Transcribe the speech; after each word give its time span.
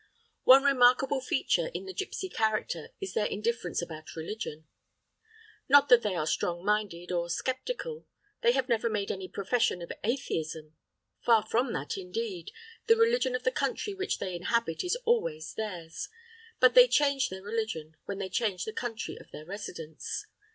One 0.45 0.63
remarkable 0.63 1.21
feature 1.21 1.67
in 1.75 1.85
the 1.85 1.93
gipsy 1.93 2.27
character 2.27 2.89
is 2.99 3.13
their 3.13 3.27
indifference 3.27 3.83
about 3.83 4.15
religion. 4.15 4.65
Not 5.69 5.89
that 5.89 6.01
they 6.01 6.15
are 6.15 6.25
strong 6.25 6.65
minded 6.65 7.11
or 7.11 7.29
sceptical. 7.29 8.07
They 8.41 8.53
have 8.53 8.67
never 8.67 8.89
made 8.89 9.11
any 9.11 9.27
profession 9.27 9.79
of 9.79 9.91
atheism. 10.03 10.75
Far 11.19 11.45
from 11.45 11.71
that, 11.73 11.99
indeed, 11.99 12.49
the 12.87 12.95
religion 12.95 13.35
of 13.35 13.43
the 13.43 13.51
country 13.51 13.93
which 13.93 14.17
they 14.17 14.35
inhabit 14.35 14.83
is 14.83 14.95
always 15.05 15.53
theirs; 15.53 16.09
but 16.59 16.73
they 16.73 16.87
change 16.87 17.29
their 17.29 17.43
religion 17.43 17.95
when 18.05 18.17
they 18.17 18.27
change 18.29 18.65
the 18.65 18.73
country 18.73 19.17
of 19.19 19.29
their 19.29 19.45
residence. 19.45 20.25